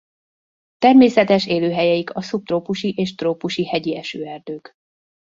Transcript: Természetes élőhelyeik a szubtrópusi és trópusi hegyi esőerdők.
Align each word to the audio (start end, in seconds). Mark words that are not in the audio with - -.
Természetes 0.77 1.45
élőhelyeik 1.47 2.15
a 2.15 2.21
szubtrópusi 2.21 2.93
és 2.97 3.15
trópusi 3.15 3.65
hegyi 3.65 3.97
esőerdők. 3.97 4.73